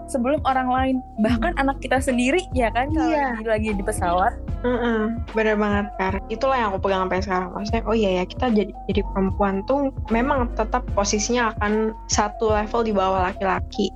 sebelum 0.07 0.39
orang 0.45 0.69
lain 0.69 0.95
bahkan 1.19 1.53
anak 1.57 1.77
kita 1.81 1.97
sendiri 1.99 2.41
ya 2.53 2.69
kan 2.71 2.89
kalau 2.93 3.09
Iya. 3.11 3.37
lagi, 3.37 3.45
lagi 3.47 3.69
di 3.77 3.83
pesawat 3.83 4.33
Mm-mm, 4.65 5.21
bener 5.37 5.61
banget 5.61 5.93
Kar. 6.01 6.17
Itulah 6.25 6.57
yang 6.57 6.73
aku 6.73 6.89
pegang 6.89 7.05
sampai 7.05 7.21
sekarang. 7.21 7.53
Maksudnya, 7.53 7.81
oh 7.85 7.93
iya 7.93 8.09
ya 8.17 8.23
kita 8.25 8.49
jadi 8.49 8.73
jadi 8.89 9.01
perempuan 9.13 9.61
tuh 9.69 9.93
memang 10.09 10.49
tetap 10.57 10.81
posisinya 10.97 11.53
akan 11.53 11.93
satu 12.09 12.49
level 12.49 12.81
di 12.81 12.89
bawah 12.89 13.29
laki-laki. 13.29 13.93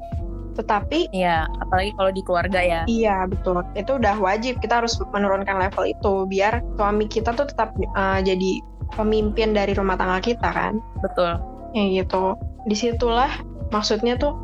Tetapi 0.54 1.10
ya 1.10 1.50
apalagi 1.66 1.90
kalau 1.98 2.14
di 2.14 2.22
keluarga 2.22 2.62
ya 2.62 2.82
iya 2.86 3.26
betul, 3.26 3.66
itu 3.74 3.98
udah 3.98 4.14
wajib 4.22 4.62
kita 4.62 4.86
harus 4.86 4.94
menurunkan 5.10 5.58
level 5.58 5.90
itu 5.90 6.14
biar 6.30 6.62
suami 6.78 7.10
kita 7.10 7.34
tuh 7.34 7.50
tetap 7.50 7.74
uh, 7.98 8.22
jadi 8.22 8.62
pemimpin 8.94 9.58
dari 9.58 9.74
rumah 9.74 9.98
tangga 9.98 10.22
kita 10.22 10.54
kan. 10.54 10.78
betul 11.02 11.34
Ya 11.74 12.06
gitu. 12.06 12.38
Di 12.70 12.78
situlah 12.78 13.42
maksudnya 13.74 14.22
tuh 14.22 14.38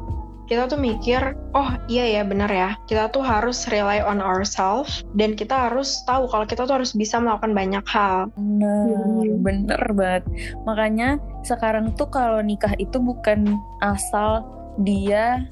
kita 0.46 0.66
tuh 0.66 0.78
mikir, 0.78 1.34
oh 1.54 1.70
iya 1.88 2.06
ya 2.06 2.22
benar 2.22 2.48
ya, 2.48 2.78
kita 2.86 3.10
tuh 3.10 3.22
harus 3.22 3.66
rely 3.68 3.98
on 4.00 4.22
ourselves 4.22 5.02
dan 5.18 5.34
kita 5.34 5.70
harus 5.70 6.06
tahu 6.06 6.30
kalau 6.30 6.46
kita 6.46 6.64
tuh 6.64 6.78
harus 6.78 6.94
bisa 6.94 7.18
melakukan 7.18 7.54
banyak 7.54 7.86
hal. 7.86 8.30
bener 8.38 8.86
Hmm. 8.86 9.42
bener 9.42 9.82
banget 9.94 10.24
makanya 10.64 11.10
sekarang 11.42 11.94
tuh 11.94 12.08
kalau 12.08 12.42
nikah 12.42 12.74
itu 12.78 12.98
bukan 12.98 13.58
asal 13.82 14.42
dia 14.82 15.46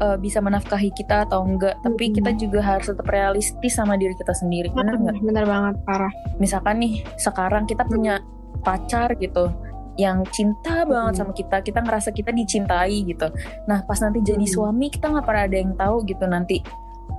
eh, 0.00 0.16
bisa 0.18 0.40
menafkahi 0.40 0.90
kita 0.92 1.24
atau 1.28 1.44
enggak 1.44 1.76
tapi 1.80 2.08
Mm-mm. 2.10 2.16
kita 2.18 2.30
juga 2.34 2.60
harus 2.60 2.88
tetap 2.88 3.06
realistis 3.06 3.74
sama 3.74 3.94
diri 3.94 4.12
kita 4.16 4.32
sendiri 4.34 4.68
bener 4.72 4.96
nggak 4.98 5.16
Bener 5.20 5.44
banget, 5.44 5.74
parah. 5.84 6.12
misalkan 6.36 6.80
nih 6.80 7.00
sekarang 7.16 7.64
kita 7.64 7.84
punya 7.84 8.18
pacar 8.62 9.12
gitu 9.18 9.52
yang 9.96 10.26
cinta 10.30 10.82
banget 10.82 11.12
Hmm. 11.14 11.20
sama 11.22 11.32
kita 11.32 11.56
kita 11.60 11.78
ngerasa 11.80 12.10
kita 12.10 12.30
dicintai 12.30 13.06
gitu 13.06 13.30
nah 13.64 13.82
pas 13.82 13.98
nanti 13.98 14.20
jadi 14.20 14.42
Hmm. 14.42 14.54
suami 14.54 14.86
kita 14.88 15.08
nggak 15.08 15.24
pernah 15.24 15.44
ada 15.46 15.56
yang 15.56 15.72
tahu 15.74 15.96
gitu 16.04 16.24
nanti 16.26 16.58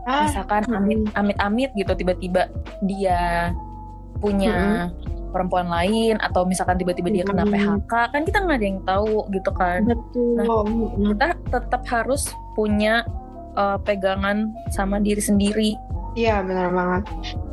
Ah, 0.06 0.30
misalkan 0.30 0.62
hmm. 0.70 0.78
amit 0.78 1.00
amit 1.18 1.38
amit 1.42 1.72
gitu 1.74 1.94
tiba-tiba 1.94 2.46
dia 2.86 3.50
punya 4.20 4.88
perempuan 5.30 5.68
lain 5.68 6.16
atau 6.22 6.48
misalkan 6.48 6.78
tiba-tiba 6.78 7.12
dia 7.12 7.24
kena 7.24 7.44
Hmm. 7.44 7.52
PHK 7.82 7.94
kan 8.14 8.22
kita 8.24 8.38
nggak 8.40 8.58
ada 8.58 8.68
yang 8.68 8.82
tahu 8.84 9.16
gitu 9.30 9.52
kan 9.52 9.80
betul. 9.84 10.40
Mm. 10.64 11.12
kita 11.12 11.28
tetap 11.52 11.82
harus 11.86 12.24
punya 12.54 13.04
uh, 13.56 13.76
pegangan 13.78 14.54
sama 14.70 15.02
diri 15.02 15.20
sendiri 15.20 15.72
Iya, 16.16 16.48
bener 16.48 16.72
banget. 16.72 17.04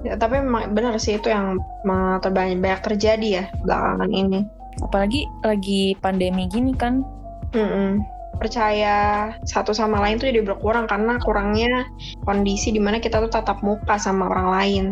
Ya, 0.06 0.14
tapi 0.14 0.38
memang 0.38 0.70
bener 0.70 0.94
sih 0.94 1.18
itu 1.18 1.26
yang 1.26 1.58
uh, 1.82 2.22
terbanyak 2.22 2.62
banyak 2.62 2.80
terjadi 2.86 3.28
ya 3.42 3.44
belakangan 3.66 4.06
ini. 4.06 4.46
Apalagi 4.80 5.28
lagi 5.44 5.92
pandemi 6.00 6.48
gini 6.48 6.72
kan 6.72 7.04
Mm-mm. 7.52 8.00
Percaya 8.40 9.28
satu 9.44 9.76
sama 9.76 10.00
lain 10.02 10.16
tuh 10.16 10.32
jadi 10.32 10.40
berkurang 10.42 10.88
karena 10.88 11.20
kurangnya 11.20 11.84
kondisi 12.24 12.72
di 12.72 12.80
mana 12.80 12.96
kita 12.98 13.20
tuh 13.22 13.30
tatap 13.30 13.60
muka 13.60 14.00
sama 14.00 14.26
orang 14.32 14.48
lain. 14.50 14.84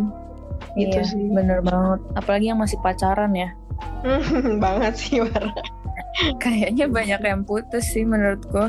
Gitu 0.76 1.00
iya 1.00 1.08
sih. 1.08 1.32
bener 1.32 1.64
banget 1.64 1.98
apalagi 2.14 2.52
yang 2.52 2.60
masih 2.60 2.78
pacaran 2.84 3.32
ya 3.32 3.50
banget 4.62 4.94
sih. 4.94 5.24
Kayaknya 6.36 6.86
banyak 6.90 7.20
yang 7.24 7.42
putus 7.48 7.96
sih 7.96 8.04
menurutku. 8.04 8.68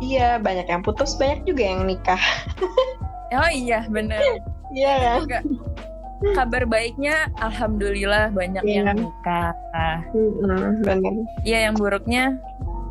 Iya, 0.00 0.36
banyak 0.40 0.68
yang 0.68 0.84
putus, 0.84 1.16
banyak 1.16 1.48
juga 1.48 1.62
yang 1.64 1.88
nikah. 1.88 2.20
Oh 3.34 3.50
iya 3.50 3.82
bener. 3.90 4.22
Iya 4.70 5.18
kan? 5.26 5.42
Kabar 6.32 6.64
baiknya 6.64 7.28
alhamdulillah 7.36 8.32
banyak 8.32 8.64
Iya. 8.64 8.88
yang 8.88 8.98
nikah. 8.98 9.52
Mm-mm, 10.12 10.80
bener. 10.80 11.12
Iya 11.44 11.58
yang 11.70 11.74
buruknya 11.76 12.24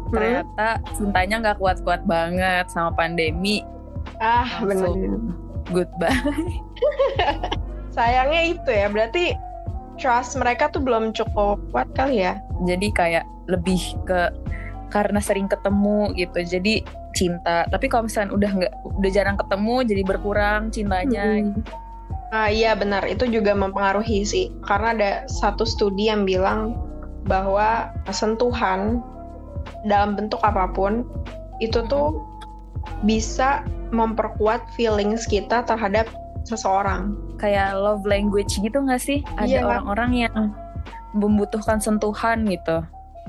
Hmm? 0.06 0.14
ternyata 0.14 0.68
cintanya 0.94 1.36
nggak 1.42 1.58
kuat-kuat 1.58 2.06
banget 2.06 2.70
sama 2.70 2.94
pandemi. 2.94 3.66
Ah. 4.22 4.46
Langsung. 4.62 5.34
Goodbye. 5.74 6.14
Sayangnya 7.96 8.42
itu 8.54 8.70
ya, 8.70 8.86
berarti 8.86 9.34
trust 9.98 10.38
mereka 10.38 10.70
tuh 10.70 10.84
belum 10.84 11.10
cukup 11.10 11.58
kuat 11.74 11.90
kali 11.98 12.22
ya. 12.22 12.38
Jadi 12.62 12.94
kayak 12.94 13.26
lebih 13.50 13.82
ke 14.06 14.30
karena 14.86 15.18
sering 15.18 15.50
ketemu 15.50 16.14
gitu 16.14 16.40
jadi 16.46 16.80
cinta 17.12 17.66
tapi 17.68 17.90
kalau 17.90 18.06
misalnya 18.06 18.32
udah 18.32 18.52
nggak 18.54 18.74
udah 18.96 19.12
jarang 19.12 19.36
ketemu 19.36 19.76
jadi 19.84 20.02
berkurang 20.06 20.62
cintanya 20.70 21.26
Mm-mm. 21.42 21.62
Ah, 22.36 22.52
iya 22.52 22.76
benar, 22.76 23.08
itu 23.08 23.24
juga 23.32 23.56
mempengaruhi 23.56 24.28
sih. 24.28 24.52
Karena 24.68 24.92
ada 24.92 25.12
satu 25.32 25.64
studi 25.64 26.12
yang 26.12 26.28
bilang 26.28 26.76
bahwa 27.24 27.96
sentuhan 28.12 29.00
dalam 29.88 30.20
bentuk 30.20 30.44
apa 30.44 30.68
pun 30.68 31.08
itu 31.64 31.80
tuh 31.88 32.20
bisa 33.02 33.64
memperkuat 33.96 34.68
feelings 34.76 35.24
kita 35.24 35.64
terhadap 35.64 36.12
seseorang. 36.44 37.16
kayak 37.36 37.76
love 37.76 38.04
language 38.08 38.56
gitu 38.60 38.80
nggak 38.80 39.02
sih 39.02 39.20
ada 39.36 39.44
Iya. 39.50 39.62
orang-orang 39.68 40.12
yang 40.24 40.36
membutuhkan 41.12 41.84
sentuhan 41.84 42.48
gitu 42.48 42.80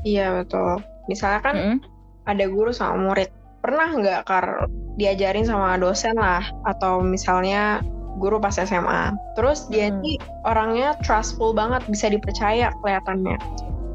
Iya 0.02 0.30
betul. 0.38 0.78
Misalnya 1.10 1.40
kan 1.42 1.54
Mm-mm. 1.58 1.78
ada 2.22 2.44
guru 2.46 2.70
sama 2.70 2.94
murid. 3.02 3.26
Pernah 3.58 3.88
nggak 3.98 4.20
kar 4.30 4.70
diajarin 4.94 5.42
sama 5.42 5.74
dosen 5.74 6.14
lah 6.14 6.42
atau 6.62 7.02
misalnya 7.02 7.82
guru 8.16 8.40
pas 8.40 8.56
SMA. 8.56 9.12
Terus 9.36 9.68
dia 9.68 9.92
Hmm. 9.92 10.00
ini 10.02 10.16
orangnya 10.48 10.96
trustful 11.04 11.52
banget, 11.52 11.84
bisa 11.86 12.08
dipercaya 12.08 12.72
kelihatannya. 12.80 13.36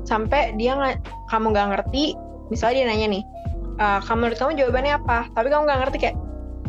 Sampai 0.06 0.54
dia 0.58 0.78
nggak, 0.78 0.98
kamu 1.30 1.54
nggak 1.54 1.68
ngerti, 1.78 2.13
misalnya 2.50 2.75
dia 2.78 2.86
nanya 2.90 3.08
nih, 3.20 3.24
"E, 3.78 3.86
kamu 4.06 4.18
menurut 4.18 4.38
kamu 4.38 4.51
jawabannya 4.58 4.94
apa? 4.98 5.18
Tapi 5.34 5.48
kamu 5.50 5.62
nggak 5.66 5.80
ngerti 5.86 5.98
kayak, 6.01 6.18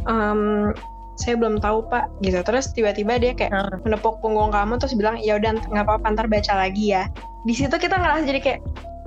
"Ehm, 0.09 0.73
saya 1.21 1.37
belum 1.37 1.61
tahu 1.61 1.87
pak, 1.92 2.09
gitu. 2.25 2.40
Terus 2.40 2.73
tiba-tiba 2.73 3.21
dia 3.21 3.32
kayak 3.37 3.52
Hmm. 3.52 3.78
menepuk 3.85 4.16
punggung 4.25 4.49
kamu 4.49 4.80
terus 4.80 4.97
bilang, 4.97 5.21
ya 5.21 5.37
udah 5.37 5.61
nggak 5.61 5.85
apa-apa, 5.85 6.16
ntar 6.16 6.26
baca 6.26 6.56
lagi 6.56 6.97
ya. 6.97 7.04
Di 7.44 7.52
situ 7.52 7.76
kita 7.76 8.00
ngerasa 8.00 8.25
jadi 8.25 8.40
kayak, 8.40 8.61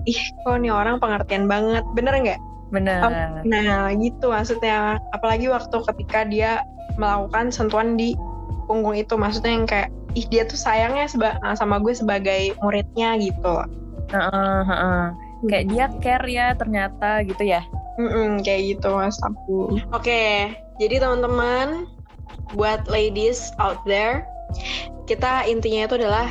ih 0.05 0.21
kok 0.45 0.61
nih 0.61 0.69
orang 0.69 1.01
pengertian 1.01 1.49
banget, 1.49 1.81
bener 1.97 2.13
nggak? 2.13 2.41
benar 2.73 3.41
Nah 3.45 3.93
gitu 3.95 4.33
maksudnya, 4.33 4.97
apalagi 5.13 5.47
waktu 5.47 5.77
ketika 5.93 6.25
dia 6.27 6.51
melakukan 6.97 7.53
sentuhan 7.53 7.95
di 7.95 8.17
punggung 8.65 8.97
itu, 8.97 9.13
maksudnya 9.15 9.53
yang 9.53 9.65
kayak, 9.69 9.89
ih 10.17 10.25
dia 10.27 10.43
tuh 10.45 10.57
sayangnya 10.57 11.05
seba- 11.07 11.39
sama 11.55 11.77
gue 11.79 11.93
sebagai 11.93 12.53
muridnya 12.59 13.15
gitu. 13.21 13.65
Heeh, 14.13 14.59
heeh. 14.69 15.03
kayak 15.45 15.65
dia 15.69 15.85
care 16.01 16.25
ya 16.25 16.47
ternyata 16.57 17.21
gitu 17.21 17.45
ya 17.45 17.61
Mm-mm, 17.95 18.41
kayak 18.43 18.75
gitu 18.75 18.91
mas 18.91 19.15
aku. 19.23 19.79
Oke, 19.95 20.51
jadi 20.81 20.99
teman-teman, 20.99 21.87
buat 22.51 22.83
ladies 22.91 23.55
out 23.55 23.79
there, 23.87 24.27
kita 25.07 25.47
intinya 25.47 25.87
itu 25.87 25.95
adalah 26.03 26.27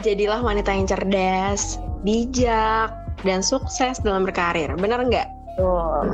jadilah 0.00 0.40
wanita 0.40 0.72
yang 0.72 0.88
cerdas, 0.88 1.76
bijak, 2.08 2.88
dan 3.20 3.44
sukses 3.44 4.00
dalam 4.00 4.24
berkarir. 4.24 4.72
Bener 4.80 4.96
nggak? 5.04 5.28
Tuh. 5.60 6.08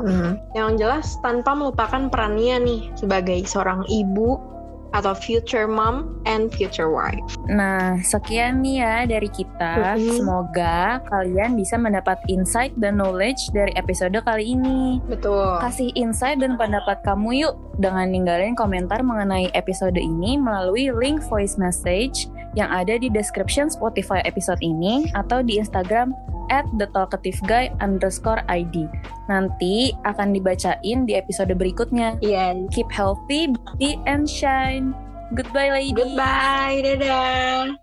Yang 0.58 0.70
jelas 0.82 1.06
tanpa 1.22 1.54
melupakan 1.54 2.10
perannya 2.10 2.58
nih 2.58 2.80
sebagai 2.98 3.38
seorang 3.46 3.86
ibu 3.86 4.42
atau 4.90 5.14
future 5.14 5.70
mom 5.70 6.18
and 6.26 6.50
future 6.50 6.90
wife. 6.90 7.22
Nah, 7.46 7.98
sekian 8.02 8.62
nih 8.62 8.82
ya 8.82 8.96
dari 9.06 9.30
kita. 9.30 9.96
Mhm. 9.96 10.18
Semoga 10.18 11.00
kalian 11.06 11.54
bisa 11.54 11.78
mendapat 11.78 12.18
insight 12.26 12.74
dan 12.78 12.98
knowledge 12.98 13.50
dari 13.54 13.70
episode 13.78 14.14
kali 14.22 14.58
ini. 14.58 14.98
Betul. 15.06 15.58
Kasih 15.62 15.94
insight 15.94 16.42
dan 16.42 16.58
pendapat 16.58 17.02
kamu 17.06 17.46
yuk 17.46 17.54
dengan 17.78 18.10
ninggalin 18.10 18.58
komentar 18.58 19.00
mengenai 19.00 19.48
episode 19.54 19.96
ini 19.96 20.36
melalui 20.36 20.92
link 20.92 21.22
voice 21.30 21.56
message 21.56 22.28
yang 22.58 22.70
ada 22.70 22.98
di 22.98 23.06
description 23.06 23.70
Spotify 23.70 24.20
episode 24.26 24.58
ini 24.58 25.06
atau 25.14 25.40
di 25.40 25.62
Instagram 25.62 26.10
at 26.50 26.66
thetalkativeguy 26.76 27.72
underscore 27.80 28.42
ID. 28.50 28.90
Nanti 29.30 29.94
akan 30.04 30.34
dibacain 30.34 31.06
di 31.06 31.14
episode 31.14 31.54
berikutnya. 31.54 32.18
Iya. 32.20 32.66
Keep 32.74 32.90
healthy, 32.90 33.54
beauty, 33.54 33.96
and 34.04 34.26
shine. 34.26 34.92
Goodbye, 35.32 35.70
lady. 35.70 35.94
Goodbye, 35.94 36.82
dadah. 36.82 37.78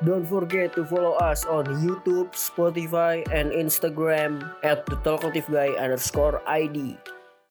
Don't 0.00 0.24
forget 0.24 0.72
to 0.80 0.88
follow 0.88 1.12
us 1.20 1.44
on 1.44 1.68
YouTube, 1.84 2.32
Spotify, 2.32 3.20
and 3.28 3.52
Instagram 3.52 4.40
at 4.64 4.88
the 4.88 4.96
talkative 5.04 5.44
guy 5.52 5.76
underscore 5.76 6.40
ID. 6.48 6.96